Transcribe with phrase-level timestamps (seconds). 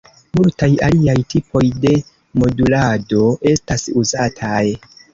[0.37, 1.93] Multaj aliaj tipoj de
[2.41, 4.61] modulado estas uzataj.